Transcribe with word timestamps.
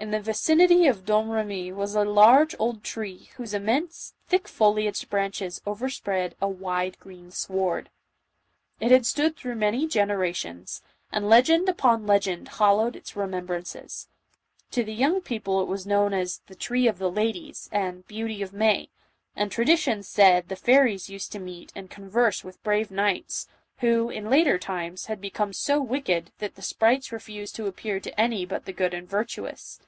In 0.00 0.12
the 0.12 0.20
vicinity 0.20 0.86
of 0.86 1.04
Domremy 1.04 1.72
was 1.72 1.96
a 1.96 2.04
large 2.04 2.54
old 2.60 2.84
tree, 2.84 3.30
whose 3.36 3.52
immense, 3.52 4.14
thickly 4.28 4.48
foliaged 4.52 5.08
branches 5.10 5.60
overspread 5.66 6.36
a 6.40 6.46
wide 6.48 6.96
green 7.00 7.32
sward. 7.32 7.90
It 8.78 8.92
had 8.92 9.04
stood 9.04 9.36
through 9.36 9.56
many 9.56 9.88
gene 9.88 10.12
rations, 10.12 10.82
and 11.10 11.28
legend 11.28 11.68
upon 11.68 12.06
legend 12.06 12.46
hallowed 12.46 12.94
its 12.94 13.14
remem 13.14 13.46
brances. 13.46 14.06
To 14.70 14.84
the 14.84 14.94
young 14.94 15.20
people 15.20 15.60
it 15.62 15.66
was 15.66 15.84
known 15.84 16.14
as 16.14 16.42
"the 16.46 16.54
tree 16.54 16.86
of 16.86 16.98
the 16.98 17.10
Ladies," 17.10 17.68
and" 17.72 18.06
Beauty 18.06 18.40
of 18.40 18.52
May," 18.52 18.90
and 19.34 19.50
tra 19.50 19.64
dition 19.64 20.04
said 20.04 20.46
the 20.48 20.54
fairies 20.54 21.10
used 21.10 21.32
to 21.32 21.40
meet 21.40 21.72
and 21.74 21.90
converse 21.90 22.44
with 22.44 22.62
brave 22.62 22.92
knights, 22.92 23.48
who, 23.78 24.10
in 24.10 24.30
later 24.30 24.58
times, 24.60 25.06
had 25.06 25.20
become 25.20 25.52
so 25.52 25.80
wicked, 25.80 26.30
that 26.38 26.54
the 26.54 26.62
snrites 26.62 27.10
refused 27.10 27.56
to 27.56 27.66
appear 27.66 27.98
to 27.98 28.20
any 28.20 28.46
but 28.46 28.64
the 28.64 28.72
good 28.72 28.94
and 28.94 29.08
virtuous. 29.08 29.80